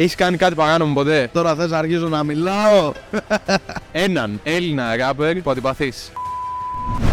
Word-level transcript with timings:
Έχεις 0.00 0.14
κάνει 0.14 0.36
κάτι 0.36 0.54
παράνομο 0.54 0.94
ποτέ; 0.94 1.30
Τώρα 1.32 1.54
θες 1.54 1.70
να 1.70 1.78
αρχίσω 1.78 2.08
να 2.08 2.24
μιλάω; 2.24 2.92
Έναν 3.92 4.40
Έλληνα 4.42 4.96
ράπερ 4.96 5.40
που 5.40 5.50
αντιπαθείς. 5.50 6.12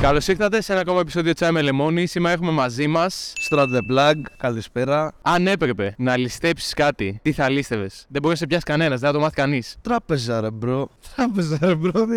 Καλώς 0.02 0.28
ήρθατε 0.28 0.62
σε 0.62 0.72
ένα 0.72 0.82
ακόμα 0.82 1.00
επεισόδιο 1.00 1.34
Τσάι 1.34 1.52
με 1.52 1.62
Λεμόνι. 1.62 2.06
Σήμερα 2.06 2.34
έχουμε 2.34 2.52
μαζί 2.52 2.88
μας. 2.88 3.08
Strat 3.50 3.66
the 3.66 3.80
plug, 3.94 4.22
καλησπέρα. 4.38 5.14
Αν 5.22 5.48
έπρεπε 5.48 5.96
να 5.98 6.18
ληστέψεις 6.18 6.74
κάτι, 6.74 7.20
τι 7.22 7.32
θα 7.32 7.50
λίστευες; 7.50 8.06
Δεν 8.08 8.22
μπορείς 8.22 8.40
να 8.40 8.46
σε 8.46 8.48
πιάσει 8.48 8.64
κανένας, 8.64 9.00
δεν 9.00 9.10
θα 9.10 9.16
το 9.16 9.22
μάθει 9.22 9.36
κανείς. 9.36 9.76
Τράπεζα 9.82 10.42
ρε 10.42 10.52
bro. 10.52 10.90
Τράπεζα 11.16 11.58
ρε 11.62 11.76
bro. 11.76 12.08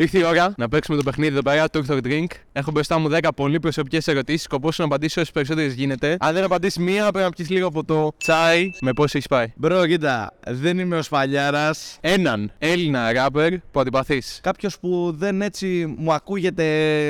Ναι. 0.00 0.06
Ήρθε 0.06 0.18
η 0.18 0.24
ώρα 0.24 0.54
να 0.56 0.68
παίξουμε 0.68 0.96
το 0.96 1.02
παιχνίδι 1.02 1.32
εδώ 1.32 1.42
πέρα, 1.42 1.66
Talk 1.72 1.86
Talk 1.86 2.00
Drink. 2.04 2.26
Έχω 2.52 2.70
μπροστά 2.70 2.98
μου 2.98 3.08
10 3.12 3.28
πολύ 3.36 3.60
προσωπικές 3.60 4.06
ερωτήσεις. 4.08 4.42
Σκοπός 4.42 4.78
είναι 4.78 4.88
να 4.88 4.94
απαντήσω 4.94 5.20
όσες 5.20 5.30
περισσότερες 5.32 5.74
γίνεται. 5.74 6.16
Αν 6.20 6.34
δεν 6.34 6.44
απαντήσεις 6.44 6.82
μία, 6.82 7.02
πρέπει 7.02 7.24
να 7.24 7.30
πιεις 7.30 7.50
λίγο 7.50 7.66
από 7.66 7.84
το 7.84 8.12
τσάι 8.16 8.70
με 8.80 8.92
πώς 8.92 9.14
έχεις 9.14 9.26
πάει. 9.26 9.52
Bro, 9.56 9.86
κοίτα, 9.86 10.32
δεν 10.46 10.78
είμαι 10.78 10.96
ο 10.96 11.02
Σφαλιάρας. 11.02 11.98
Έναν 12.00 12.52
Έλληνα 12.58 13.12
ράπερ 13.12 13.58
που 13.58 13.80
αντιπαθείς. 13.80 14.40
Κάποιος 14.42 14.78
που 14.78 15.14
δεν 15.16 15.42
έτσι 15.42 15.94
μου 15.98 16.12
ακούγεται, 16.12 16.64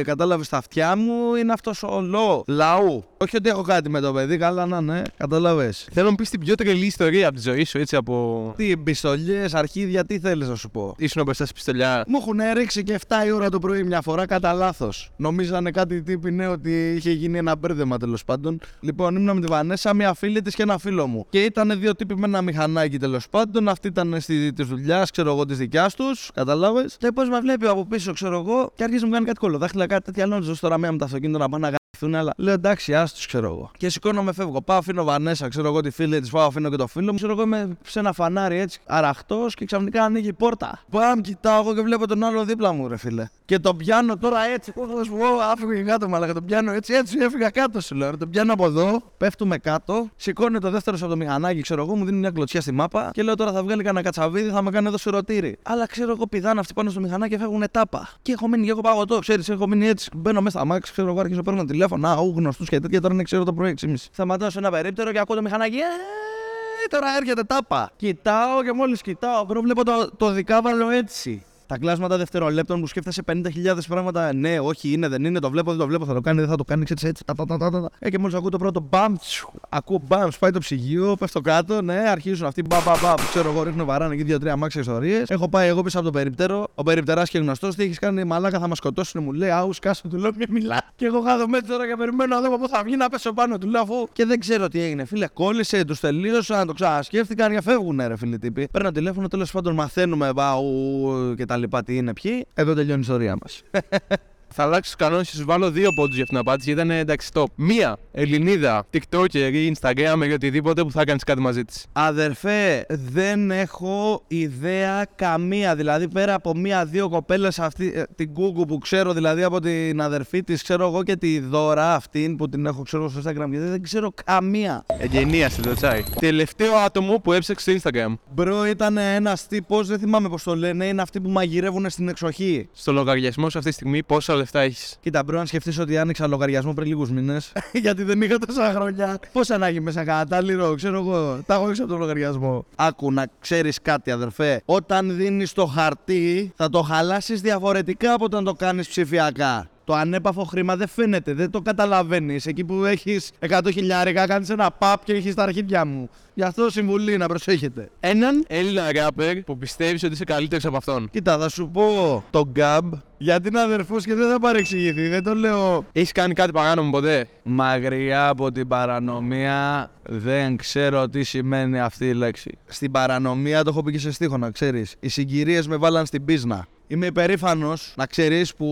κατάλαβες 0.04 0.46
στα 0.46 0.56
αυτιά 0.56 0.96
μου, 0.96 1.34
είναι 1.34 1.52
αυτός 1.52 1.82
ο 1.82 2.00
λό. 2.00 2.44
Λαού. 2.46 3.04
Όχι 3.16 3.36
ότι 3.36 3.48
έχω 3.48 3.62
κάτι 3.62 3.90
με 3.90 4.00
το 4.00 4.12
παιδί, 4.12 4.36
καλά 4.36 4.66
να 4.66 4.80
ναι, 4.80 5.02
κατάλαβες. 5.16 5.88
Θέλω 5.92 6.04
να 6.04 6.10
μου 6.10 6.16
πεις 6.16 6.30
την 6.30 6.40
πιο 6.40 6.54
τρελή 6.54 6.86
ιστορία 6.86 7.26
από 7.28 7.36
τη 7.36 7.42
ζωή 7.42 7.64
σου, 7.64 7.78
έτσι 7.78 7.96
από. 7.96 8.54
Τι 8.56 8.76
πιστολιέ, 8.76 9.46
αρχίδια, 9.52 10.04
τι 10.04 10.18
θέλεις 10.18 10.48
να 10.48 10.54
σου 10.54 10.70
πω; 10.70 10.94
Ήσουν 10.98 11.22
μπροστά 11.22 11.44
στη 11.44 11.54
πιστολιά. 11.54 12.04
Μου 12.06 12.18
έχουν 12.20 12.40
ρίξει 12.54 12.79
και 12.82 12.98
7 13.08 13.26
η 13.26 13.30
ώρα 13.30 13.48
το 13.50 13.58
πρωί 13.58 13.82
μια 13.82 14.00
φορά 14.00 14.26
κατά 14.26 14.52
λάθος. 14.52 15.10
Νομίζανε 15.16 15.70
κάτι 15.70 16.02
τύποι 16.02 16.30
ναι 16.30 16.46
ότι 16.46 16.94
είχε 16.96 17.10
γίνει 17.10 17.38
ένα 17.38 17.56
μπέρδεμα 17.56 17.98
τέλος 17.98 18.24
πάντων. 18.24 18.60
Λοιπόν, 18.80 19.16
ήμουν 19.16 19.34
με 19.34 19.40
τη 19.40 19.46
Βανέσα, 19.46 19.94
μια 19.94 20.14
φίλη 20.14 20.42
της 20.42 20.54
και 20.54 20.62
ένα 20.62 20.78
φίλο 20.78 21.06
μου. 21.06 21.26
Και 21.30 21.44
ήταν 21.44 21.80
δύο 21.80 21.94
τύποι 21.94 22.16
με 22.16 22.26
ένα 22.26 22.42
μηχανάκι 22.42 22.98
τέλος 22.98 23.28
πάντων. 23.28 23.68
Αυτή 23.68 23.88
ήταν 23.88 24.20
στη 24.20 24.52
της 24.52 24.66
δουλειάς, 24.66 25.10
ξέρω 25.10 25.30
εγώ 25.30 25.44
της 25.44 25.58
δικιάς 25.58 25.94
τους. 25.94 26.30
Κατάλαβε. 26.34 26.84
Και 26.98 27.12
πώς 27.14 27.28
με 27.28 27.40
βλέπει 27.40 27.66
από 27.66 27.86
πίσω, 27.86 28.12
ξέρω 28.12 28.38
εγώ, 28.38 28.72
και 28.74 28.82
αρχίζει 28.82 29.00
να 29.00 29.06
μου 29.06 29.12
κάνει 29.12 29.26
κάτι 29.26 29.38
κολοδάχτυλα, 29.38 29.86
κάτι 29.86 30.04
τέτοια 30.04 30.26
λόγια 30.26 30.54
τώρα 30.60 30.78
μία 30.78 30.92
με 30.92 30.98
το 30.98 31.04
αυτοκίνητο 31.04 31.38
να 31.38 31.48
πάνε 31.48 31.70
να 32.06 32.08
γαμηθούν, 32.08 32.14
αλλά 32.14 32.32
λέω 32.36 32.54
εντάξει, 32.54 32.94
άστου 32.94 33.26
ξέρω 33.26 33.46
εγώ. 33.46 33.70
Και 33.76 33.88
σηκώνομαι, 33.88 34.32
φεύγω. 34.32 34.62
Πάω, 34.62 34.78
αφήνω 34.78 35.04
Βανέσα, 35.04 35.48
ξέρω 35.48 35.66
εγώ 35.66 35.80
τη 35.80 35.90
φίλη 35.90 36.20
της, 36.20 36.30
πάω, 36.30 36.46
αφήνω 36.46 36.70
και 36.70 36.76
το 36.76 36.86
φίλο 36.86 37.10
μου. 37.10 37.16
Ξέρω 37.16 37.32
εγώ 37.32 37.42
είμαι 37.42 37.76
σε 37.82 37.98
ένα 37.98 38.12
φανάρι 38.12 38.58
έτσι, 38.58 38.80
αραχτός 38.86 39.54
και 39.54 39.64
ξαφνικά 39.64 40.04
ανοίγει 40.04 40.28
η 40.28 40.32
πόρτα. 40.32 40.80
Πάμ, 40.90 41.20
κοιτάω 41.20 41.60
εγώ 41.60 41.74
και 41.74 41.80
βλέπω 41.80 42.06
τον 42.06 42.24
άλλο 42.24 42.44
δίπλα 42.44 42.72
μου, 42.72 42.88
ρε 42.88 42.96
φίλε. 42.96 43.28
Και 43.44 43.58
τον 43.58 43.76
πιάνω 43.76 44.16
τώρα 44.16 44.44
έτσι, 44.54 44.72
πώς 44.72 44.86
θα 44.86 45.04
σου 45.04 45.10
πω, 45.10 45.26
άφηγε 45.52 45.82
κάτω, 45.82 46.08
μαλάκα. 46.08 46.32
Τον 46.32 46.44
πιάνω 46.44 46.72
έτσι, 46.72 46.94
έτσι, 46.94 47.18
έφυγα 47.20 47.50
κάτω 47.50 47.80
σου 47.80 47.94
λέω. 47.94 48.10
ρε. 48.10 48.16
Τον 48.16 48.30
πιάνω 48.30 48.52
από 48.52 48.64
εδώ, 48.64 49.02
πέφτουμε 49.16 49.58
κάτω, 49.58 50.08
σηκώνει 50.16 50.58
το 50.58 50.70
δεύτερο 50.70 50.96
από 51.00 51.08
το 51.08 51.16
μηχανάκι, 51.16 51.60
ξέρω 51.60 51.82
εγώ, 51.82 51.96
μου 51.96 52.04
δίνει 52.04 52.18
μια 52.18 52.30
κλωτσιά 52.30 52.60
στη 52.60 52.72
μάπα 52.72 53.10
και 53.12 53.22
λέω 53.22 53.34
τώρα 53.34 53.52
θα 53.52 53.62
βγάλει 53.62 53.82
κανένα 53.82 54.04
κατσαβίδι, 54.04 54.50
θα 54.50 54.62
με 54.62 54.70
κάνει 54.70 54.86
εδώ 54.86 54.98
σουρωτήρι. 54.98 55.58
Αλλά 55.62 55.86
ξέρω 55.86 56.10
εγώ, 56.10 56.26
πηδάνε 56.26 56.60
αυτοί 56.60 56.74
πάνω 56.74 56.90
στο 56.90 57.00
μηχανάκι 57.00 57.32
και 57.32 57.38
φεύγουν 57.38 57.64
τάπα. 57.70 58.08
Και 58.22 58.32
έχω 58.32 58.48
μείνει 58.48 58.64
και 58.64 58.70
εγώ 58.70 58.80
παγωτό, 58.80 59.18
ξέρεις, 59.18 59.48
έχω 59.48 59.68
μείνει 59.68 59.86
έτσι, 59.86 60.10
μπαίνω 60.16 60.40
μέσα 60.40 60.58
στ' 60.58 60.66
αμάξι, 60.66 60.92
ξέρω 60.92 61.08
εγώ, 61.08 61.20
αρχίζω 61.20 61.42
παίρνω 61.42 61.64
τηλέφωνο, 61.64 61.89
α, 62.04 62.14
ου, 62.20 62.32
γνωστούς 62.36 62.68
και 62.68 62.80
τέτοια 62.80 63.00
τώρα 63.00 63.14
είναι 63.14 63.22
ξέρω 63.22 63.44
το 63.44 63.52
πρωί 63.52 63.74
6.30. 63.80 63.94
Σταματάω 63.96 64.50
σε 64.50 64.58
ένα 64.58 64.70
περίπτερο 64.70 65.12
και 65.12 65.18
ακούω 65.18 65.36
το 65.36 65.42
μηχανάκι. 65.42 65.76
«Ε, 65.76 66.88
Τώρα 66.88 67.06
έρχεται 67.16 67.42
τάπα. 67.44 67.90
Κοιτάω 67.96 68.62
και 68.62 68.72
μόλις 68.72 69.02
κοιτάω, 69.02 69.44
bro, 69.44 69.60
βλέπω 69.60 69.84
το, 69.84 70.10
το 70.16 70.30
δικάβαλο 70.30 70.90
έτσι. 70.90 71.44
Τα 71.70 71.78
κλάσματα 71.78 72.16
δευτερολέπτων 72.16 72.80
που 72.80 72.86
σκέφτεσαι 72.86 73.22
50.000 73.26 73.42
πράγματα. 73.88 74.34
Ναι, 74.34 74.60
όχι, 74.60 74.92
είναι, 74.92 75.08
δεν 75.08 75.24
είναι, 75.24 75.38
το 75.38 75.50
βλέπω, 75.50 75.70
δεν 75.70 75.78
το 75.78 75.86
βλέπω, 75.86 76.04
θα 76.04 76.14
το 76.14 76.20
κάνει, 76.20 76.40
δεν 76.40 76.48
θα 76.48 76.56
το 76.56 76.64
κάνει, 76.64 76.84
ξέρει 76.84 77.06
έτσι. 77.06 77.24
Τα, 77.24 77.34
τα, 77.34 77.44
τα, 77.44 77.56
τα, 77.58 77.70
τα. 77.70 77.90
Ε, 77.98 78.10
και 78.10 78.18
μόλις 78.18 78.34
ακούω 78.34 78.48
το 78.48 78.58
πρώτο 78.58 78.86
μπαμ, 78.90 79.16
τσου, 79.16 79.50
ακούω 79.68 80.02
μπαμ, 80.06 80.28
σπάει 80.30 80.50
το 80.50 80.58
ψυγείο, 80.58 81.16
πέφτω 81.18 81.40
κάτω, 81.40 81.82
ναι, 81.82 81.98
αρχίζουν 82.08 82.46
αυτοί 82.46 82.62
μπαμ, 82.62 82.82
μπαμ, 82.84 82.96
μπαμ. 83.02 83.14
Ξέρω 83.30 83.50
εγώ, 83.50 83.62
ρίχνω 83.62 83.84
βαράνε 83.84 84.14
εκεί 84.14 84.22
δύο-τρία 84.22 84.56
μάξια 84.56 84.80
ιστορίες. 84.80 85.30
Έχω 85.30 85.48
πάει 85.48 85.68
εγώ 85.68 85.82
πίσω 85.82 85.98
από 85.98 86.06
το 86.06 86.12
περιπτερό. 86.12 86.68
Ο 86.74 86.82
περιπτεράς 86.82 87.30
και 87.30 87.38
γνωστός, 87.38 87.74
τι 87.74 87.82
έχεις 87.82 87.98
κάνει, 87.98 88.24
μαλάκα 88.24 88.58
θα 88.58 88.68
μας 88.68 88.76
σκοτώσουν, 88.76 89.22
μου 89.22 89.32
λέει, 89.32 89.50
Άου, 89.50 89.72
σκάσου, 89.72 90.08
του 90.08 90.16
λέω, 90.16 90.30
μη 90.36 90.44
μιλά. 90.48 90.82
Και 90.96 91.06
εγώ 91.06 91.22
κάθομαι 91.22 91.46
μέσα 91.46 91.66
τώρα 91.66 91.88
και 91.88 91.94
περιμένω 91.98 92.40
να 92.40 92.48
δω 92.48 92.58
πού 92.58 92.68
θα 92.68 92.82
βγει 92.84 92.96
να 92.96 93.08
πέσω 93.08 93.32
πάνω 93.32 93.58
του, 93.58 93.68
λέω 93.68 93.80
αφού. 93.80 94.08
Και 94.12 94.24
δεν 94.24 94.40
ξέρω 94.40 94.68
τι 94.68 94.80
έγινε, 94.80 95.04
φίλε, 95.04 95.26
κόλλησε, 95.26 95.84
τους 95.84 96.00
τελείωσαν, 96.00 96.66
το 96.66 96.72
ξανασκέφτηκαν 96.72 97.52
και 97.52 97.60
φεύγουν, 97.60 98.00
ρε 98.06 98.16
φίλε 98.16 98.38
τύποι. 98.38 98.68
Παίρνω 98.72 98.90
τηλέφωνο, 98.90 99.28
τέλος 99.28 99.50
πάντων 99.50 99.74
μαθαίνουμε, 99.74 100.32
μπαου 100.32 101.34
και 101.36 101.44
τα 101.46 101.56
λοιπά 101.60 101.82
τι 101.82 101.96
είναι 101.96 102.12
ποιοι. 102.12 102.46
Εδώ 102.54 102.74
τελειώνει 102.74 102.98
η 102.98 103.02
ιστορία 103.02 103.36
μας. 103.42 103.62
Θα 104.54 104.62
αλλάξεις 104.62 104.94
τους 104.94 105.06
κανόνες 105.06 105.30
και 105.30 105.36
σου 105.36 105.44
βάλω 105.44 105.70
δύο 105.70 105.92
πόντους 105.94 106.14
για 106.14 106.22
αυτήν 106.22 106.38
την 106.38 106.48
απάντηση 106.48 106.72
γιατί 106.72 106.86
ήταν 106.86 106.98
εντάξει 106.98 107.28
top. 107.32 107.44
Μία 107.54 107.96
Ελληνίδα, 108.12 108.86
TikToker 108.92 109.50
ή 109.52 109.72
Instagram 109.74 110.26
ή 110.28 110.32
οτιδήποτε 110.32 110.82
που 110.82 110.90
θα 110.90 111.04
κάνεις 111.04 111.24
κάτι 111.24 111.40
μαζί 111.40 111.64
της. 111.64 111.86
Αδερφέ, 111.92 112.86
δεν 112.88 113.50
έχω 113.50 114.22
ιδέα 114.28 115.06
καμία. 115.14 115.74
Δηλαδή, 115.74 116.08
πέρα 116.08 116.34
από 116.34 116.56
μία-δύο 116.56 117.08
κοπέλες 117.08 117.58
αυτή 117.58 117.92
ε, 117.94 118.02
την 118.14 118.32
Κούκου 118.32 118.64
που 118.64 118.78
ξέρω, 118.78 119.12
δηλαδή 119.12 119.42
από 119.42 119.60
την 119.60 120.00
αδερφή 120.00 120.42
της, 120.42 120.62
ξέρω 120.62 120.86
εγώ 120.86 121.02
και 121.02 121.16
τη 121.16 121.40
Δώρα 121.40 121.94
αυτήν 121.94 122.36
που 122.36 122.48
την 122.48 122.66
έχω 122.66 122.82
ξέρω 122.82 123.08
στο 123.08 123.20
Instagram. 123.20 123.48
Γιατί 123.50 123.66
δεν 123.66 123.82
ξέρω 123.82 124.12
καμία. 124.24 124.84
Εγκαινίασε 124.98 125.60
το 125.60 125.74
τσάι. 125.74 126.02
Τελευταίο 126.20 126.74
άτομο 126.74 127.18
που 127.18 127.32
έψαξε 127.32 127.78
στο 127.78 127.90
Instagram. 127.90 128.14
Bro 128.34 128.66
ήταν 128.66 128.96
ένας 128.96 129.46
τύπος, 129.46 129.86
δεν 129.86 129.98
θυμάμαι 129.98 130.28
πώς 130.28 130.42
το 130.42 130.56
λένε, 130.56 130.86
είναι 130.86 131.02
αυτοί 131.02 131.20
που 131.20 131.30
μαγειρεύουν 131.30 131.90
στην 131.90 132.08
εξοχή. 132.08 132.68
Στο 132.72 132.92
λογαριασμό 132.92 133.50
σου 133.50 133.58
αυτή 133.58 133.70
τη 133.70 133.76
στιγμή 133.76 134.02
πόσα 134.02 134.34
λεφτά 134.40 134.60
έχεις. 134.60 134.96
Κοίτα, 135.00 135.22
bro, 135.22 135.40
αν 135.40 135.46
σκεφτείς 135.46 135.78
ότι 135.78 135.98
άνοιξα 135.98 136.26
λογαριασμό 136.26 136.72
πριν 136.74 136.88
λίγους 136.88 137.10
μήνες, 137.10 137.52
γιατί 137.82 138.02
δεν 138.02 138.22
είχα 138.22 138.38
τόσα 138.38 138.72
χρόνια. 138.72 139.18
Πόσα 139.32 139.58
να 139.58 139.66
έχει 139.66 139.80
μέσα 139.80 140.04
κατάλληλο, 140.04 140.74
ξέρω 140.74 140.98
εγώ. 140.98 141.40
Τα 141.46 141.54
έχω 141.54 141.68
έξω 141.68 141.82
από 141.82 141.92
το 141.92 141.98
λογαριασμό. 141.98 142.64
Άκου 142.76 143.12
να 143.12 143.26
ξέρεις 143.40 143.78
κάτι, 143.82 144.10
αδερφέ. 144.10 144.62
Όταν 144.64 145.16
δίνεις 145.16 145.52
το 145.52 145.66
χαρτί, 145.66 146.52
θα 146.56 146.68
το 146.68 146.82
χαλάσεις 146.82 147.40
διαφορετικά 147.40 148.12
από 148.12 148.24
όταν 148.24 148.44
το 148.44 148.52
κάνεις 148.52 148.88
ψηφιακά. 148.88 149.69
Το 149.84 149.94
ανέπαφο 149.94 150.44
χρήμα 150.44 150.76
δεν 150.76 150.88
φαίνεται, 150.88 151.34
δεν 151.34 151.50
το 151.50 151.60
καταλαβαίνεις. 151.60 152.46
Εκεί 152.46 152.64
που 152.64 152.84
έχεις 152.84 153.30
100 153.48 153.60
χιλιάρικα, 153.72 154.26
κάνεις 154.26 154.48
ένα 154.48 154.70
παπ 154.70 155.04
και 155.04 155.12
έχεις 155.12 155.34
τα 155.34 155.42
αρχίδια 155.42 155.84
μου. 155.84 156.08
Γι' 156.34 156.42
αυτό 156.42 156.70
συμβουλή 156.70 157.16
να 157.16 157.26
προσέχετε. 157.26 157.90
Έναν 158.00 158.44
Έλληνα 158.48 158.92
ράπερ 158.92 159.42
που 159.42 159.58
πιστεύεις 159.58 160.02
ότι 160.02 160.12
είσαι 160.12 160.24
καλύτερος 160.24 160.64
από 160.64 160.76
αυτόν. 160.76 161.08
Κοίτα, 161.10 161.38
θα 161.38 161.48
σου 161.48 161.70
πω 161.72 162.24
το 162.30 162.46
γκάμπ 162.48 162.92
γιατί 163.18 163.48
είναι 163.48 163.60
αδερφός 163.60 164.04
και 164.04 164.14
δεν 164.14 164.30
θα 164.30 164.40
παρεξηγηθεί. 164.40 165.08
Δεν 165.08 165.22
το 165.22 165.34
λέω 165.34 165.84
Έχεις 165.92 166.12
κάνει 166.12 166.34
κάτι 166.34 166.52
παράνομο 166.52 166.90
ποτέ; 166.90 167.28
Μακριά 167.42 168.28
από 168.28 168.52
την 168.52 168.68
παρανομία 168.68 169.90
δεν 170.02 170.56
ξέρω 170.56 171.08
τι 171.08 171.22
σημαίνει 171.22 171.80
αυτή 171.80 172.08
η 172.08 172.14
λέξη. 172.14 172.58
Στην 172.66 172.90
παρανομία 172.90 173.64
το 173.64 173.70
έχω 173.70 173.82
πει 173.82 173.92
και 173.92 173.98
σε 173.98 174.12
στίχο 174.12 174.36
να 174.36 174.50
ξέρεις. 174.50 174.94
Οι 175.00 175.08
συγκυρίες 175.08 175.68
με 175.68 175.76
βάλαν 175.76 176.06
στην 176.06 176.24
πίσνα. 176.24 176.66
Είμαι 176.92 177.06
υπερήφανος 177.06 177.92
να 177.96 178.06
ξέρεις 178.06 178.54
που 178.54 178.66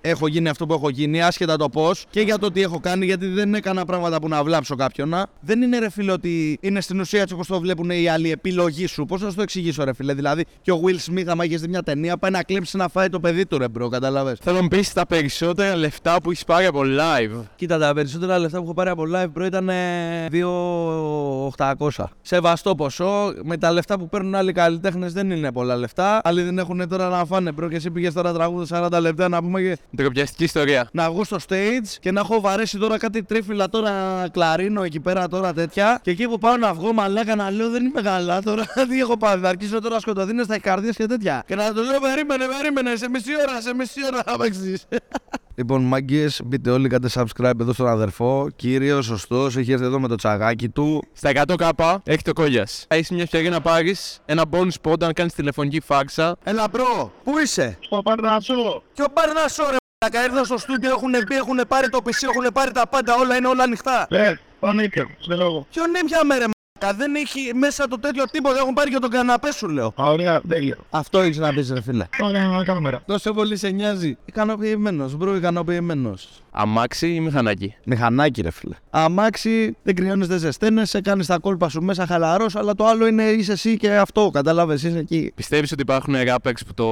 έχω 0.00 0.26
γίνει 0.26 0.48
αυτό 0.48 0.66
που 0.66 0.72
έχω 0.72 0.88
γίνει, 0.88 1.22
άσχετα 1.22 1.56
το 1.56 1.68
πώς 1.68 2.04
και 2.10 2.20
για 2.20 2.38
το 2.38 2.50
τι 2.50 2.62
έχω 2.62 2.80
κάνει, 2.80 3.04
γιατί 3.04 3.26
δεν 3.26 3.54
έκανα 3.54 3.84
πράγματα 3.84 4.20
που 4.20 4.28
να 4.28 4.44
βλάψω 4.44 4.74
κάποιον. 4.74 5.08
να. 5.08 5.26
Δεν 5.40 5.62
είναι 5.62 5.78
ρε 5.78 5.90
φίλε 5.90 6.12
ότι 6.12 6.58
είναι 6.60 6.80
στην 6.80 7.00
ουσία 7.00 7.20
έτσι 7.20 7.34
όπως 7.34 7.46
το 7.46 7.60
βλέπουν 7.60 7.90
οι 7.90 8.08
άλλοι, 8.08 8.30
επιλογή 8.30 8.86
σου. 8.86 9.04
Πώς 9.04 9.20
να 9.20 9.28
σου 9.28 9.36
το 9.36 9.42
εξηγήσω, 9.42 9.84
ρε 9.84 9.94
φίλε. 9.94 10.14
Δηλαδή, 10.14 10.44
και 10.62 10.72
ο 10.72 10.80
Will 10.84 11.12
Smith, 11.12 11.24
άμα 11.26 11.44
είχε 11.44 11.56
δει 11.56 11.68
μια 11.68 11.82
ταινία, 11.82 12.16
πάει 12.16 12.30
να 12.30 12.42
κλέψει 12.42 12.76
να 12.76 12.88
φάει 12.88 13.08
το 13.08 13.20
παιδί 13.20 13.46
του, 13.46 13.58
ρε 13.58 13.68
bro, 13.68 13.88
κατάλαβες. 13.88 14.38
Θέλω 14.42 14.56
να 14.56 14.62
μου 14.62 14.68
πεις 14.68 14.92
τα 14.92 15.06
περισσότερα 15.06 15.76
λεφτά 15.76 16.20
που 16.22 16.30
έχεις 16.30 16.44
πάρει 16.44 16.66
από 16.66 16.80
live. 16.84 17.42
Κοίτα, 17.56 17.78
τα 17.78 17.94
περισσότερα 17.94 18.38
λεφτά 18.38 18.58
που 18.58 18.64
έχω 18.64 18.74
πάρει 18.74 18.90
από 18.90 19.02
live 19.14 19.42
bro 19.42 19.46
ήταν 19.46 19.68
ε, 19.68 20.28
2.800. 20.32 22.04
Σεβαστό 22.22 22.74
ποσό. 22.74 23.34
Με 23.42 23.56
τα 23.56 23.72
λεφτά 23.72 23.98
που 23.98 24.08
παίρνουν 24.08 24.34
άλλοι 24.34 24.52
καλλιτέχνες 24.52 25.12
δεν 25.12 25.30
είναι 25.30 25.52
πολλά 25.52 25.76
λεφτά. 25.76 26.20
Άλλοι 26.24 26.42
δεν 26.42 26.58
έχουν 26.58 26.88
τώρα 26.88 27.08
να 27.08 27.24
φάνε 27.24 27.52
bro 27.64 27.68
και 27.70 27.76
εσύ 27.76 27.90
πήγες 27.90 28.12
τώρα 28.14 28.32
τραγούδι 28.32 28.74
40 28.74 28.98
λεπτά 29.00 29.28
να 29.28 29.42
πούμε 29.42 29.60
και 29.60 29.78
Ντροπιαστική 29.96 30.44
ιστορία. 30.44 30.88
να 30.92 31.10
βγω 31.10 31.24
στο 31.24 31.36
stage 31.48 31.96
και 32.00 32.10
να 32.12 32.20
έχω 32.20 32.40
βαρέσει 32.40 32.78
τώρα 32.78 32.98
κάτι 32.98 33.22
τρίφυλλα 33.22 33.68
τώρα 33.68 34.26
κλαρίνο 34.32 34.82
εκεί 34.82 35.00
πέρα 35.00 35.28
τώρα 35.28 35.52
τέτοια. 35.52 35.98
Και 36.02 36.10
εκεί 36.10 36.28
που 36.28 36.38
πάω 36.38 36.56
να 36.56 36.74
βγω 36.74 36.92
μαλάκα 36.92 37.34
να 37.34 37.50
λέω 37.50 37.70
δεν 37.70 37.84
είμαι 37.84 38.02
καλά 38.02 38.42
τώρα. 38.42 38.64
Τι 38.88 38.98
έχω 38.98 39.16
πάει, 39.16 39.38
θα 39.38 39.48
αρχίσω 39.48 39.80
τώρα 39.80 40.00
σκοτοδίνες 40.00 40.42
στα 40.42 40.58
καρδίες 40.58 40.96
και 40.96 41.06
τέτοια. 41.06 41.42
Και 41.46 41.54
να 41.54 41.72
του 41.72 41.82
λέω 41.82 42.00
περίμενε, 42.00 42.44
περίμενε, 42.56 42.96
σε 42.96 43.08
μισή 43.08 43.30
ώρα, 43.48 43.60
σε 43.60 43.74
μισή 43.74 44.00
ώρα 44.12 44.22
θα 44.26 44.36
παίξεις». 44.36 44.86
Λοιπόν, 45.56 45.82
μαγκίε, 45.82 46.28
μπείτε 46.44 46.70
όλοι, 46.70 46.88
κάντε 46.88 47.08
subscribe 47.14 47.60
εδώ 47.60 47.72
στον 47.72 47.86
αδερφό. 47.88 48.48
Κύριος, 48.56 49.04
σωστός, 49.04 49.56
έχει 49.56 49.72
έρθει 49.72 49.84
εδώ 49.84 50.00
με 50.00 50.08
το 50.08 50.14
τσαγάκι 50.14 50.68
του. 50.68 51.02
Στα 51.12 51.30
100k 51.46 51.96
έχει 52.04 52.22
το 52.22 52.32
κόλιας. 52.32 52.84
Έχει 52.88 53.14
μια 53.14 53.22
ευκαιρία 53.22 53.50
να 53.50 53.60
πάρεις 53.60 54.20
ένα 54.24 54.42
bonus 54.50 54.74
pod 54.82 55.02
αν 55.02 55.12
κάνεις 55.12 55.34
τηλεφωνική 55.34 55.80
φάξα. 55.80 56.36
Έλα, 56.44 56.68
μπρο, 56.68 57.12
πού 57.24 57.38
είσαι; 57.38 57.78
Ο 57.88 58.02
Παρνασσό. 58.02 58.82
Και 58.92 59.02
ο 59.02 59.10
Παρνασσό, 59.12 59.62
ρε 59.70 59.76
μαλάκα, 60.00 60.24
ήρθα 60.24 60.44
στο 60.44 60.58
στούντιο, 60.58 60.90
έχουν 60.90 61.10
μπει, 61.26 61.36
έχουν 61.36 61.60
πάρει 61.68 61.88
το 61.88 61.98
PC, 62.04 62.28
έχουν 62.30 62.52
πάρει 62.52 62.72
τα 62.72 62.88
πάντα, 62.88 63.14
όλα 63.14 63.36
είναι 63.36 63.48
όλα 63.48 63.62
ανοιχτά. 63.62 64.06
Ναι, 64.10 64.38
πανίκιο, 64.60 65.06
σε 65.18 65.34
λόγο. 65.34 65.66
Ποιο 65.70 65.86
ναι, 65.86 66.04
πια 66.04 66.24
μέρε, 66.24 66.44
Κα 66.84 66.92
δεν 66.92 67.14
έχει 67.14 67.54
μέσα 67.54 67.88
το 67.88 67.98
τέτοιο 67.98 68.24
τίποτα. 68.30 68.58
Έχουν 68.58 68.72
πάρει 68.72 68.90
και 68.90 68.98
τον 68.98 69.10
καναπέ 69.10 69.52
σου, 69.52 69.68
λέω. 69.68 69.92
Ωραία, 69.94 70.40
τέλειο. 70.48 70.76
Αυτό 70.90 71.18
έχεις 71.18 71.38
να 71.38 71.52
πεις, 71.52 71.70
ρε 71.70 71.82
φίλε. 71.82 72.06
Ωραία, 72.20 72.46
να 72.46 72.64
κάνουμε 72.64 72.90
μέρα. 72.90 73.02
Τόσο 73.06 73.32
πολύ 73.32 73.56
σε 73.56 73.68
νοιάζει. 73.68 74.16
Ικανοποιημένος, 74.24 75.16
bro, 75.16 75.36
ικανοποιημένος. 75.36 76.28
Αμάξι 76.56 77.14
ή 77.14 77.20
μηχανάκι; 77.20 77.74
Μηχανάκι, 77.84 78.42
ρε 78.42 78.50
φίλε. 78.50 78.74
Αμάξι, 78.90 79.76
δεν 79.82 79.94
κρυώνεις, 79.94 80.26
δεν 80.26 80.38
ζεσταίνεσαι, 80.38 81.00
κάνεις 81.00 81.26
τα 81.26 81.38
κόλπα 81.38 81.68
σου 81.68 81.82
μέσα 81.82 82.06
χαλαρός, 82.06 82.56
αλλά 82.56 82.74
το 82.74 82.86
άλλο 82.86 83.06
είναι 83.06 83.22
είσαι 83.22 83.52
εσύ 83.52 83.76
και 83.76 83.96
αυτό. 83.96 84.30
Κατάλαβες, 84.32 84.82
είσαι 84.82 84.98
εκεί. 84.98 85.32
Πιστεύεις 85.34 85.72
ότι 85.72 85.82
υπάρχουν 85.82 86.14
rappers 86.14 86.60
που 86.66 86.74
το, 86.74 86.84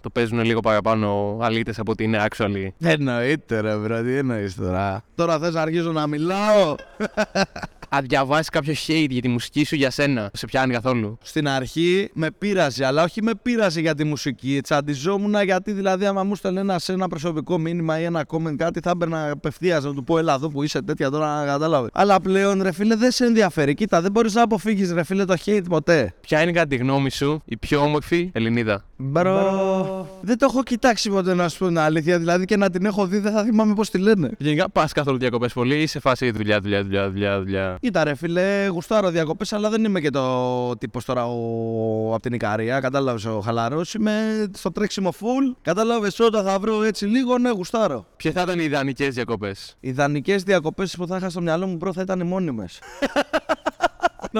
το 0.00 0.10
παίζουν 0.12 0.44
λίγο 0.44 0.60
παραπάνω 0.60 1.38
αλήτες 1.40 1.78
από 1.78 1.92
ότι 1.92 2.04
είναι 2.04 2.26
actually; 2.30 2.68
Εννοείται, 2.80 3.60
ρε, 3.60 3.76
bro, 3.76 4.02
τι 4.02 4.16
εννοείς 4.16 4.54
τώρα. 4.56 5.02
Τώρα 5.14 5.38
θες 5.38 5.54
να 5.54 5.60
αρχίσω 5.62 5.92
να 5.92 6.06
μιλάω; 6.06 6.74
Αν 7.88 8.04
διαβάσεις 8.08 8.48
κάποιο 8.48 8.74
hate 8.86 9.06
για 9.08 9.20
τη 9.20 9.28
μουσική 9.28 9.64
σου 9.64 9.74
για 9.74 9.90
σένα, 9.90 10.30
σε 10.32 10.46
πιάνει 10.46 10.72
καθόλου; 10.72 11.18
Στην 11.22 11.48
αρχή 11.48 12.10
με 12.12 12.30
πείραζε, 12.30 12.86
αλλά 12.86 13.02
όχι 13.02 13.22
με 13.22 13.32
πείραζε 13.42 13.80
για 13.80 13.94
τη 13.94 14.04
μουσική. 14.04 14.60
Τσαντιζόμουν 14.62 15.42
γιατί 15.44 15.72
δηλαδή, 15.72 16.06
άμα 16.06 16.24
μου 16.24 16.34
στέλνει 16.34 16.58
ένα 16.58 16.78
σε 16.78 16.92
ένα 16.92 17.08
προσωπικό 17.08 17.58
μήνυμα 17.58 18.00
ή 18.00 18.04
ένα 18.04 18.24
comment 18.28 18.54
κάτι, 18.56 18.80
θα 18.80 18.90
έμπαιρνα 18.90 19.30
απευθείας 19.30 19.84
να 19.84 19.94
του 19.94 20.04
πω: 20.04 20.18
Ελά, 20.18 20.34
εδώ 20.34 20.48
που 20.48 20.62
είσαι 20.62 20.82
τέτοια 20.82 21.10
τώρα 21.10 21.38
να 21.40 21.46
κατάλαβες. 21.46 21.90
Αλλά 21.92 22.20
πλέον, 22.20 22.62
ρε 22.62 22.72
φίλε, 22.72 22.94
δεν 22.96 23.10
σε 23.10 23.24
ενδιαφέρει. 23.24 23.74
Κοίτα, 23.74 24.00
δεν 24.00 24.10
μπορείς 24.10 24.34
να 24.34 24.42
αποφύγεις, 24.42 24.92
ρε 24.92 25.04
φίλε, 25.04 25.24
το 25.24 25.34
hate 25.44 25.64
ποτέ. 25.68 26.14
Ποια 26.20 26.42
είναι 26.42 26.52
κατά 26.52 26.66
τη 26.66 26.76
γνώμη 26.76 27.10
σου 27.10 27.42
η 27.44 27.56
πιο 27.56 27.80
όμορφη 27.80 28.30
Ελληνίδα; 28.32 28.84
Μπρο. 28.96 30.08
Δεν 30.20 30.38
το 30.38 30.46
έχω 30.50 30.62
κοιτάξει 30.62 31.10
ποτέ 31.10 31.34
να 31.34 31.48
σου 31.48 31.58
πω 31.58 31.66
την 31.66 31.78
αλήθεια. 31.78 32.18
Δηλαδή 32.18 32.44
και 32.44 32.56
να 32.56 32.70
την 32.70 32.86
έχω 32.86 33.06
δει, 33.06 33.18
δεν 33.18 33.32
θα 33.32 33.44
θυμάμαι 33.44 33.74
πώς 33.74 33.90
τη 33.90 33.98
λένε. 33.98 34.30
Γενικά 34.38 34.70
πας 34.70 34.92
καθόλου 34.92 35.18
διακοπές 35.18 35.52
πολύ 35.52 35.74
ή 35.82 35.86
σε 35.86 36.00
φάση 36.00 36.30
δουλειά, 36.30 36.60
δουλειά, 36.60 36.82
δουλειά, 36.82 37.10
δουλειά. 37.10 37.38
δουλειά; 37.38 37.78
Κοίτα, 37.86 38.04
ρε 38.04 38.14
φίλε, 38.14 38.66
γουστάρω 38.66 39.10
διακοπές, 39.10 39.52
αλλά 39.52 39.70
δεν 39.70 39.84
είμαι 39.84 40.00
και 40.00 40.10
το 40.10 40.76
τύπος 40.76 41.04
τώρα 41.04 41.26
ο... 41.26 42.14
από 42.14 42.22
την 42.22 42.32
Ικαρία. 42.32 42.80
Κατάλαβες 42.80 43.24
ο 43.24 43.40
χαλαρός. 43.40 43.94
Είμαι 43.94 44.46
στο 44.54 44.72
τρέξιμο 44.72 45.12
full. 45.20 45.56
Κατάλαβες 45.62 46.20
όταν 46.20 46.44
θα 46.44 46.58
βρω 46.58 46.82
έτσι 46.82 47.06
λίγο, 47.06 47.38
ναι, 47.38 47.50
γουστάρω. 47.50 48.06
Ποιες 48.16 48.34
θα 48.34 48.42
ήταν 48.42 48.58
οι 48.58 48.64
ιδανικές 48.64 49.14
διακοπές; 49.14 49.76
Οι 49.80 49.88
ιδανικές 49.88 50.42
διακοπές 50.42 50.96
που 50.96 51.06
θα 51.06 51.16
είχα 51.16 51.30
στο 51.30 51.40
μυαλό 51.40 51.66
μου, 51.66 51.76
bro, 51.76 51.92
θα 51.92 52.00
ήταν 52.00 52.20
οι 52.20 52.24
μόνιμες. 52.24 52.78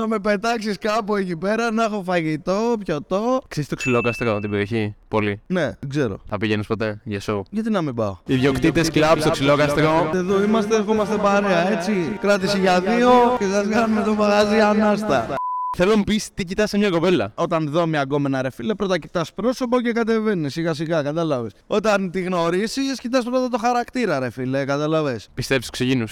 να 0.00 0.06
με 0.06 0.18
πετάξεις 0.18 0.78
κάπου 0.78 1.16
εκεί 1.16 1.36
πέρα, 1.36 1.70
να 1.70 1.84
έχω 1.84 2.02
φαγητό, 2.02 2.74
πιοτό. 2.84 3.40
Ξέρεις 3.48 3.68
το 3.68 3.76
ξυλόκαστρο 3.76 4.40
την 4.40 4.50
περιοχή. 4.50 4.94
Πολύ; 5.08 5.40
Ναι, 5.46 5.64
δεν 5.64 5.88
ξέρω. 5.88 6.18
Θα 6.28 6.38
πηγαίνεις 6.38 6.66
ποτέ 6.66 7.00
για 7.04 7.20
show; 7.26 7.40
Γιατί 7.50 7.70
να 7.70 7.82
μην 7.82 7.94
πάω; 7.94 8.16
Οι 8.26 8.34
ιδιοκτήτες 8.34 8.90
κλαμπ 8.90 9.18
στο 9.18 9.30
ξυλόκαστρο. 9.30 10.10
Εδώ 10.14 10.42
είμαστε, 10.42 10.76
ερχόμαστε 10.76 11.16
παρέα, 11.16 11.70
έτσι. 11.70 11.92
Κράτηση 12.20 12.58
για 12.58 12.80
δύο 12.80 13.10
και 13.38 13.44
σας 13.44 13.66
κάνουμε 13.68 14.02
το 14.02 14.14
μαγαζί 14.14 14.60
ανάστα. 14.60 15.36
Θέλω 15.78 15.90
να 15.90 15.96
μου 15.96 16.04
πεις 16.04 16.28
τι 16.34 16.44
κοιτάς 16.44 16.70
σε 16.70 16.78
μια 16.78 16.90
κοπέλα. 16.90 17.32
Όταν 17.34 17.68
δω 17.70 17.86
μια 17.86 18.02
γκόμενα 18.02 18.42
ρε 18.42 18.50
φίλε, 18.50 18.74
πρώτα 18.74 18.98
κοιτάς 18.98 19.32
πρόσωπο 19.32 19.80
και 19.80 19.92
κατεβαίνεις 19.92 20.52
σιγά 20.52 20.74
σιγά, 20.74 21.02
κατάλαβες. 21.02 21.52
Όταν 21.66 22.10
τη 22.10 22.20
γνωρίσεις, 22.20 22.80
κοιτάς 23.00 23.24
πρώτα 23.24 23.48
το 23.48 23.58
χαρακτήρα, 23.58 24.18
ρε 24.18 24.30
φίλε, 24.30 24.64
κατάλαβες. 24.64 25.28
Πιστεύεις 25.34 25.62
στους 25.62 25.70
εξωγήινους. 25.70 26.04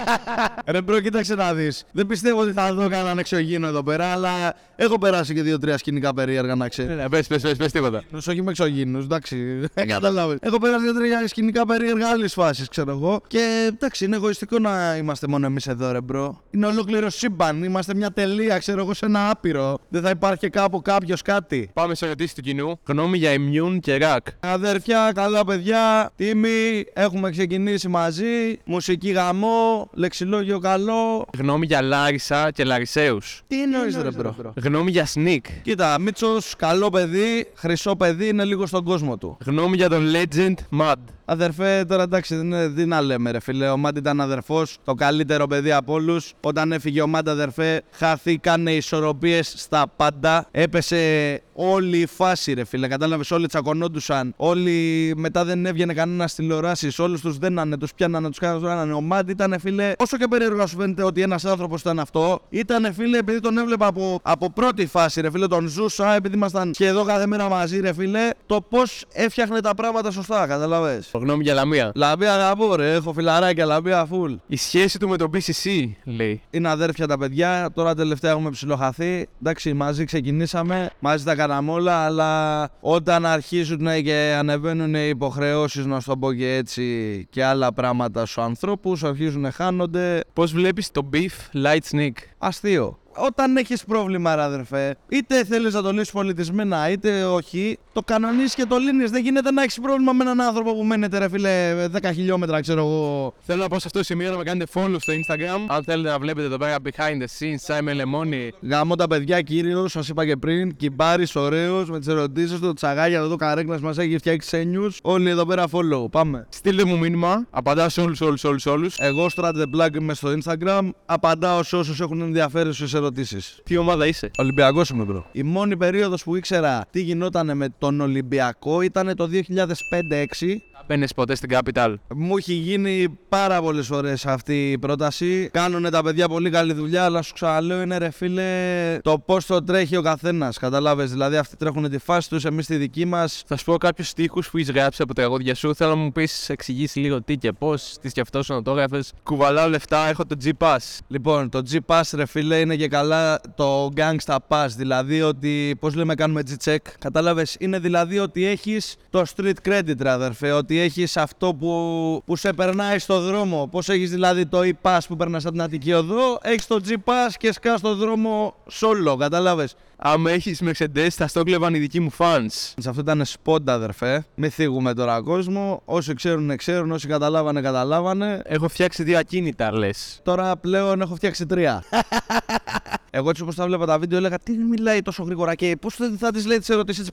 ρε 0.72 0.80
bro, 0.80 1.00
κοίταξε 1.00 1.34
να 1.34 1.54
δεις. 1.54 1.84
Δεν 1.92 2.06
πιστεύω 2.06 2.40
ότι 2.40 2.52
θα 2.52 2.74
δω 2.74 2.88
κανέναν 2.88 3.18
εξωγήινο 3.18 3.66
εδώ 3.66 3.82
πέρα, 3.82 4.06
αλλά 4.06 4.54
έχω 4.82 4.98
περάσει 4.98 5.34
και 5.34 5.42
δύο-τρία 5.42 5.78
σκηνικά 5.78 6.14
περίεργα 6.14 6.54
να 6.54 6.68
ξέρεις. 6.68 6.96
Ναι, 6.96 7.08
πες, 7.08 7.26
πες, 7.26 7.42
πες, 7.42 7.56
πες 7.56 7.72
τίποτα. 7.72 8.02
Όχι 8.28 8.42
με 8.42 8.50
εξωγήινους, 8.50 8.98
εντάξει. 8.98 9.60
Κατάλαβες. 9.86 10.36
Έχω 10.40 10.58
περάσει 10.58 10.84
δύο-τρία 10.84 11.28
σκηνικά 11.28 11.66
περίεργα 11.66 12.08
άλλη 12.08 12.28
φάση, 12.28 12.68
ξέρω 12.68 12.90
εγώ. 12.90 13.20
Και 13.26 13.68
εντάξει, 13.68 14.04
είναι 14.04 14.16
εγωιστικό 14.16 14.58
να 14.58 14.96
είμαστε 14.96 15.26
μόνο 15.26 15.46
εμείς 15.46 15.66
εδώ, 15.66 15.92
ρε 15.92 16.00
bro. 16.00 16.42
Είναι 16.50 16.66
ολόκληρο 16.66 17.10
σύμπαν. 17.10 17.62
Είμαστε 17.62 17.94
μια 17.94 18.10
τελεία, 18.10 18.58
ξέρω 18.58 18.80
εγώ, 18.80 18.94
σε 18.94 19.06
ένα 19.06 19.30
άπειρο. 19.30 19.78
Δεν 19.88 20.02
θα 20.02 20.10
υπάρχει 20.10 20.48
κάπου 20.48 20.82
κάποιος 20.82 21.22
κάτι. 21.22 21.70
Πάμε 21.72 21.94
σε 21.94 22.06
ερωτήσεις 22.06 22.34
του 22.34 22.40
κοινού. 22.40 22.78
Γνώμη 22.86 23.18
για 23.18 23.32
immune 23.34 23.78
και 23.80 23.96
ρακ. 23.96 24.26
Αδέρφια, 24.40 25.12
καλά 25.14 25.44
παιδιά, 25.44 26.10
τίμιοι, 26.16 26.84
έχουμε 26.92 27.30
ξεκινήσει 27.30 27.88
μαζί. 27.88 28.58
Μουσική 28.64 29.10
γαμό, 29.10 29.90
λεξιλόγιο 29.92 30.58
καλό. 30.58 31.26
Γνώμη 31.38 31.66
για 31.66 31.82
Λάρισα 31.82 32.50
και 32.50 32.64
Λαρισαίους. 32.64 33.42
Τι 33.46 33.62
εννοείς, 33.62 33.96
ρε 33.96 34.10
bro; 34.10 34.52
Γνώμη 34.72 34.90
για 34.90 35.06
Sneak. 35.14 35.40
Κοίτα, 35.62 35.98
Μίτσος, 35.98 36.54
καλό 36.56 36.90
παιδί, 36.90 37.46
χρυσό 37.54 37.96
παιδί, 37.96 38.28
είναι 38.28 38.44
λίγο 38.44 38.66
στον 38.66 38.84
κόσμο 38.84 39.18
του. 39.18 39.36
Γνώμη 39.44 39.76
για 39.76 39.88
τον 39.88 40.04
Legend 40.12 40.80
Mad. 40.80 40.94
Αδερφέ, 41.24 41.84
τώρα 41.88 42.02
εντάξει, 42.02 42.36
δεν 42.36 42.44
είναι 42.44 42.68
τι 42.68 42.86
να 42.86 43.00
λέμε, 43.00 43.30
ρε 43.30 43.40
φίλε. 43.40 43.68
Ο 43.68 43.76
Μάντ 43.76 43.96
ήταν 43.96 44.20
αδερφός, 44.20 44.76
το 44.84 44.94
καλύτερο 44.94 45.46
παιδί 45.46 45.72
από 45.72 45.92
όλους. 45.92 46.32
Όταν 46.40 46.72
έφυγε 46.72 47.02
ο 47.02 47.06
Μάντ, 47.06 47.28
αδερφέ, 47.28 47.82
χαθήκανε 47.92 48.72
ισορροπίες 48.72 49.54
στα 49.56 49.84
πάντα. 49.96 50.46
Έπεσε 50.50 51.42
όλη 51.54 51.98
η 51.98 52.06
φάση, 52.06 52.52
ρε 52.52 52.64
φίλε. 52.64 52.88
Κατάλαβες, 52.88 53.30
όλοι 53.30 53.46
τσακωνόντουσαν. 53.46 54.34
Όλοι 54.36 55.12
μετά 55.16 55.44
δεν 55.44 55.66
έβγαινε 55.66 55.94
κανένας 55.94 56.34
τηλεοράσεις. 56.34 56.98
Όλους 56.98 57.20
τους 57.20 57.38
δένανε, 57.38 57.76
τους 57.76 57.94
πιάνανε, 57.94 58.28
τους 58.28 58.38
κάνανε. 58.38 58.92
Ο 58.92 59.00
Μάντ 59.00 59.28
ήταν, 59.30 59.54
φίλε, 59.60 59.92
όσο 59.98 60.16
και 60.16 60.26
περίεργο 60.28 60.66
σου 60.66 60.76
φαίνεται 60.76 61.04
ότι 61.04 61.22
ένας 61.22 61.44
άνθρωπος 61.44 61.80
ήταν 61.80 61.98
αυτό, 61.98 62.40
ήταν, 62.48 62.94
φίλε, 62.94 63.18
επειδή 63.18 63.40
τον 63.40 63.58
έβλεπα 63.58 63.86
από, 63.86 64.20
από 64.22 64.50
πρώτη 64.50 64.86
φάση, 64.86 65.20
ρε 65.20 65.30
φίλε, 65.30 65.46
τον 65.46 65.66
ζούσα, 65.66 66.14
επειδή 66.14 66.34
ήμασταν 66.34 66.70
σχεδόν 66.74 67.06
κάθε 67.06 67.26
μέρα 67.26 67.48
μαζί, 67.48 67.80
ρε 67.80 67.92
φίλε, 67.92 68.30
το 68.46 68.60
πώς 68.60 69.04
έφτιαχνε 69.12 69.60
τα 69.60 69.74
πράγματα 69.74 70.10
σωστά, 70.10 70.46
καταλαβες. 70.46 71.10
Γνώμη 71.18 71.42
για 71.42 71.54
Λαμία. 71.54 71.92
Λαμπία 71.94 72.34
αγαπώ, 72.34 72.74
ρε. 72.74 72.94
Έχω 72.94 73.12
φιλαράκια, 73.12 73.64
λαμπία 73.64 74.08
full. 74.10 74.36
Η 74.46 74.56
σχέση 74.56 74.98
του 74.98 75.08
με 75.08 75.16
τον 75.16 75.30
BCC, 75.34 75.90
λέει. 76.04 76.40
Είναι 76.50 76.68
αδέρφια 76.68 77.06
τα 77.06 77.18
παιδιά. 77.18 77.70
Τώρα 77.74 77.94
τελευταία 77.94 78.30
έχουμε 78.30 78.50
ψιλοχαθεί. 78.50 79.28
Εντάξει, 79.40 79.72
μαζί 79.72 80.04
ξεκινήσαμε. 80.04 80.90
Μαζί 80.98 81.24
τα 81.24 81.34
κάναμε 81.34 81.70
όλα. 81.70 82.04
Αλλά 82.04 82.70
όταν 82.80 83.26
αρχίζουν 83.26 84.02
και 84.02 84.34
ανεβαίνουν 84.38 84.94
οι 84.94 85.08
υποχρεώσεις, 85.08 85.86
να 85.86 86.00
σου 86.00 86.08
το 86.08 86.16
πω 86.16 86.32
και 86.32 86.54
έτσι, 86.54 87.26
και 87.30 87.44
άλλα 87.44 87.72
πράγματα 87.72 88.26
στους 88.26 88.44
ανθρώπους, 88.44 89.04
αρχίζουν 89.04 89.40
να 89.40 89.50
χάνονται. 89.50 90.20
Πώς 90.32 90.52
βλέπεις 90.52 90.90
το 90.90 91.08
beef 91.12 91.64
light 91.64 91.96
sneak. 91.96 92.12
Αστείο. 92.38 92.98
Όταν 93.16 93.56
έχεις 93.56 93.84
πρόβλημα, 93.84 94.34
ρε 94.34 94.42
αδερφέ, 94.42 94.96
είτε 95.08 95.44
θέλεις 95.44 95.74
να 95.74 95.82
το 95.82 95.92
λύσεις 95.92 96.10
πολιτισμένα, 96.10 96.90
είτε 96.90 97.24
όχι, 97.24 97.78
το 97.92 98.02
κανονίζει 98.04 98.54
και 98.54 98.64
το 98.64 98.76
λύνεις. 98.76 99.10
Δεν 99.10 99.22
γίνεται 99.22 99.50
να 99.50 99.62
έχεις 99.62 99.80
πρόβλημα 99.80 100.12
με 100.12 100.22
έναν 100.22 100.40
άνθρωπο 100.40 100.74
που 100.74 100.84
μένετε, 100.84 101.18
ρε 101.18 101.28
φίλε, 101.28 101.74
10 102.02 102.10
χιλιόμετρα, 102.14 102.60
ξέρω 102.60 102.80
εγώ. 102.80 103.34
Θέλω 103.40 103.62
να 103.62 103.68
πω 103.68 103.78
σε 103.78 103.86
αυτό 103.86 103.98
το 103.98 104.04
σημείο 104.04 104.30
να 104.30 104.36
με 104.36 104.42
κάνετε 104.42 104.70
follow 104.74 104.96
στο 104.98 105.12
Instagram. 105.12 105.60
Αν 105.66 105.84
θέλετε 105.84 106.08
να 106.08 106.18
βλέπετε 106.18 106.46
εδώ 106.46 106.56
πέρα 106.56 106.76
behind 106.84 107.22
the 107.22 107.26
scenes, 107.38 107.74
Simon 107.74 108.00
Lemoni. 108.00 108.48
Γάμω 108.68 108.94
τα 108.94 109.06
παιδιά, 109.06 109.40
κύριος, 109.40 109.90
σας 109.90 110.08
είπα 110.08 110.26
και 110.26 110.36
πριν. 110.36 110.76
Κυμπάρης, 110.76 111.36
ωραίος, 111.36 111.90
με 111.90 111.98
τις 111.98 112.08
ερωτήσεις 112.08 112.58
του, 112.58 112.66
το 112.66 112.72
τσαγάγια 112.72 113.18
εδώ, 113.18 113.36
καρέκλας 113.36 113.80
μας 113.80 113.98
έχει 113.98 114.18
φτιάξει 114.18 114.56
ένιου. 114.56 114.90
Όλοι 115.02 115.30
εδώ 115.30 115.46
πέρα 115.46 115.64
follow. 115.70 116.10
Πάμε. 116.10 116.46
Στείλτε 116.48 116.84
μου 116.84 116.98
μήνυμα, 116.98 117.46
απαντάω 117.50 117.88
σε 117.88 118.00
όλους, 118.00 118.20
όλους, 118.20 118.44
όλους, 118.44 118.66
όλους. 118.66 118.98
Εγώ, 118.98 119.26
Strat 119.36 119.52
the 119.52 119.64
Plug, 119.76 119.94
είμαι 119.94 120.14
στο 120.14 120.34
Instagram. 120.42 120.88
Απαντάω 121.06 121.62
σε 121.62 121.76
όσους 121.76 122.00
έχουν 122.00 122.20
ενδιαφέρουσε 122.20 122.86
ερωτήσει. 123.02 123.38
Τι 123.62 123.76
ομάδα 123.76 124.06
είσαι; 124.06 124.30
Ολυμπιακός 124.38 124.88
είμαι, 124.88 125.06
bro. 125.10 125.22
Η 125.32 125.42
μόνη 125.42 125.76
περίοδος 125.76 126.22
που 126.22 126.36
ήξερα 126.36 126.86
τι 126.90 127.00
γινόταν 127.02 127.56
με 127.56 127.68
τον 127.78 128.00
Ολυμπιακό 128.00 128.80
ήταν 128.80 129.16
το 129.16 129.28
2005-6. 129.32 130.62
Μπαίνε 130.86 131.06
ποτέ 131.16 131.34
στην 131.34 131.50
Capital; 131.52 131.94
Μου 132.14 132.36
έχει 132.36 132.52
γίνει 132.52 133.18
πάρα 133.28 133.62
πολλές 133.62 133.86
φορές 133.86 134.26
αυτή 134.26 134.70
η 134.70 134.78
πρόταση. 134.78 135.48
Κάνουν 135.52 135.90
τα 135.90 136.02
παιδιά 136.02 136.28
πολύ 136.28 136.50
καλή 136.50 136.72
δουλειά, 136.72 137.04
αλλά 137.04 137.22
σου 137.22 137.32
ξαναλέω 137.32 137.82
είναι 137.82 137.98
ρε 137.98 138.10
φίλε 138.10 138.98
το 139.02 139.18
πώς 139.18 139.46
το 139.46 139.62
τρέχει 139.64 139.96
ο 139.96 140.02
καθένας. 140.02 140.58
Καταλάβει. 140.58 141.04
Δηλαδή 141.04 141.36
αυτοί 141.36 141.56
τρέχουν 141.56 141.90
τη 141.90 141.98
φάση 141.98 142.28
τους, 142.28 142.44
εμείς 142.44 142.66
τη 142.66 142.76
δική 142.76 143.04
μας. 143.04 143.42
Θα 143.46 143.56
σου 143.56 143.64
πω 143.64 143.76
κάποιους 143.76 144.08
στίχους 144.08 144.50
που 144.50 144.56
έχεις 144.56 144.70
γράψει 144.70 145.02
από 145.02 145.14
τα 145.14 145.22
τραγούδια 145.22 145.54
σου. 145.54 145.74
Θέλω 145.74 145.90
να 145.90 145.96
μου 145.96 146.12
πεις, 146.12 146.48
εξηγήσεις 146.48 147.02
λίγο 147.02 147.22
τι 147.22 147.36
και 147.36 147.52
πώς, 147.52 147.96
τι 148.00 148.08
σκεφτόσουν 148.08 148.56
να 148.56 148.62
το 148.62 148.70
έγραφες. 148.70 149.12
Κουβαλάω 149.22 149.68
λεφτά, 149.68 150.08
έχω 150.08 150.26
το 150.26 150.36
G-Pass. 150.44 150.98
Λοιπόν, 151.08 151.48
το 151.48 151.62
G-Pass 151.72 152.02
ρε 152.14 152.26
φίλε 152.26 152.58
είναι 152.58 152.76
και 152.76 152.88
καλά 152.88 153.40
το 153.56 153.88
Gangsta 153.96 154.36
Pass. 154.48 154.66
Δηλαδή 154.76 155.22
ότι, 155.22 155.76
πώς 155.80 155.94
λέμε, 155.94 156.14
κάνουμε 156.14 156.42
G-Check. 156.48 156.76
Κατάλαβες, 156.98 157.56
είναι 157.58 157.78
δηλαδή 157.78 158.18
ότι 158.18 158.46
έχεις 158.46 158.96
το 159.10 159.24
street 159.36 159.68
credit, 159.68 160.00
ρε 160.00 160.10
αδερφέ. 160.10 160.50
Ότι 160.50 160.71
έχεις 160.80 161.16
αυτό 161.16 161.54
που, 161.54 162.22
που 162.26 162.36
σε 162.36 162.52
περνάει 162.52 162.98
στο 162.98 163.20
δρόμο. 163.20 163.68
Πώς 163.70 163.88
έχεις 163.88 164.10
δηλαδή 164.10 164.46
το 164.46 164.60
e-pass 164.62 164.98
που 165.08 165.16
περνάς 165.16 165.44
από 165.44 165.52
την 165.52 165.62
Αττική 165.62 165.92
Οδό, 165.92 166.38
έχεις 166.42 166.66
το 166.66 166.80
G-Pass 166.88 167.32
και 167.38 167.52
σκάς 167.52 167.78
στο 167.78 167.94
δρόμο 167.94 168.54
solo, 168.70 169.16
κατάλαβες. 169.18 169.74
άμα 169.96 170.30
έχεις 170.30 170.62
Mercedes, 170.64 171.08
θα 171.10 171.26
στο 171.26 171.42
κλέβαν 171.42 171.74
οι 171.74 171.78
δικοί 171.78 172.00
μου 172.00 172.12
fans. 172.18 172.46
Σε 172.76 172.88
αυτό 172.88 173.00
ήταν 173.00 173.24
σπόντα, 173.24 173.72
αδερφέ. 173.72 174.24
Μην 174.34 174.50
θίγουμε 174.50 174.94
τώρα 174.94 175.20
κόσμο. 175.20 175.82
Όσοι 175.84 176.14
ξέρουν, 176.14 176.56
ξέρουν. 176.56 176.90
Όσοι 176.90 177.06
καταλάβανε, 177.06 177.60
καταλάβανε. 177.60 178.42
Έχω 178.44 178.68
φτιάξει 178.68 179.02
δύο 179.02 179.18
ακίνητα, 179.18 179.72
λες. 179.72 180.20
Τώρα 180.22 180.56
πλέον 180.56 181.00
έχω 181.00 181.14
φτιάξει 181.14 181.46
τρία. 181.46 181.84
Εγώ 183.14 183.30
έτσι 183.30 183.42
όπως 183.42 183.54
τα 183.54 183.66
βλέπα 183.66 183.86
τα 183.86 183.98
βίντεο 183.98 184.18
έλεγα 184.18 184.38
τι 184.38 184.52
μιλάει 184.52 185.02
τόσο 185.02 185.22
γρήγορα 185.22 185.54
και 185.54 185.76
πώς 185.80 185.98
θα 186.18 186.30
της 186.30 186.46
λέει 186.46 186.58
τις 186.58 186.68
ερωτήσεις. 186.68 187.08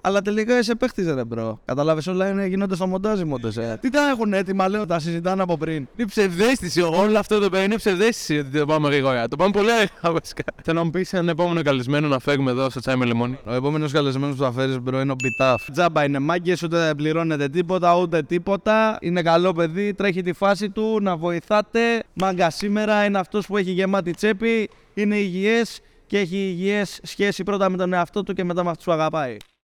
Αλλά 0.00 0.22
τελικά 0.22 0.58
είσαι 0.58 0.74
παίχτης, 0.74 1.06
ρε 1.14 1.24
bro. 1.24 1.60
Κατάλαβες 1.64 2.06
όλα 2.06 2.28
είναι, 2.28 2.46
γίνονται 2.46 2.74
στο 2.74 2.86
μοντάζ 2.86 3.20
οι 3.20 3.24
μόντε. 3.24 3.48
Ε. 3.56 3.76
Τι 3.76 3.90
τα 3.90 4.08
έχουν 4.08 4.32
έτοιμα, 4.32 4.68
λέω, 4.68 4.86
τα 4.86 4.98
συζητάνε 4.98 5.42
από 5.42 5.56
πριν. 5.56 5.88
Είναι 5.96 6.08
ψευδαίσθηση. 6.08 6.80
Όλο 6.80 7.18
αυτό 7.18 7.38
το 7.38 7.50
παιδί 7.50 7.64
είναι 7.64 7.76
ψευδαίσθηση 7.76 8.38
ότι 8.38 8.58
το 8.58 8.66
πάμε 8.66 8.88
γρήγορα. 8.88 9.28
Το 9.28 9.36
πάμε 9.36 9.50
πολύ 9.50 9.70
αργά 9.72 10.12
βασικά. 10.20 10.44
Θέλω 10.62 10.78
να 10.78 10.84
μου 10.84 10.90
πεις 10.90 11.12
έναν 11.12 11.28
επόμενο 11.28 11.62
καλεσμένο 11.62 12.08
να 12.08 12.18
φέρουμε 12.18 12.50
εδώ 12.50 12.70
στο 12.70 12.80
τσάι 12.80 12.96
με 12.96 13.04
λεμόνι. 13.04 13.38
Ο 13.44 13.54
επόμενος 13.54 13.92
καλεσμένος 13.92 14.36
που 14.36 14.42
θα 14.42 14.52
φέρεις, 14.52 14.80
bro, 14.80 15.00
είναι 15.00 15.12
ο 15.12 15.16
Μπιτάφ. 15.22 15.70
Τζάμπα 15.72 16.04
είναι 16.04 16.18
μάγκες, 16.18 16.62
ούτε 16.62 16.92
πληρώνεται 16.96 17.48
τίποτα, 17.48 17.96
ούτε 17.96 18.22
τίποτα. 18.22 18.98
Είναι 19.00 19.22
καλό 19.22 19.52
παιδί, 19.52 19.94
τρέχει 19.94 20.22
τη 20.22 20.32
φάση 20.32 20.70
του, 20.70 20.98
να 21.02 21.16
βοηθάτε. 21.16 21.80
Μάγκα 22.14 22.50
σήμερα 22.50 23.04
είναι 23.04 23.18
αυτός 23.18 23.46
που 23.46 23.56
έχει 23.56 23.70
γεμάτη 23.70 24.12
τσέπη, 24.12 24.70
είναι 24.96 25.16
υγιές 25.16 25.80
και 26.06 26.18
έχει 26.18 26.36
υγιές 26.36 27.00
σχέση 27.02 27.42
πρώτα 27.42 27.70
με 27.70 27.76
τον 27.76 27.92
εαυτό 27.92 28.22
του 28.22 28.32
και 28.32 28.44
μετά 28.44 28.64
με 28.64 28.70
αυτούς 28.70 28.84
που 28.84 28.92
αγαπάει. 28.92 29.36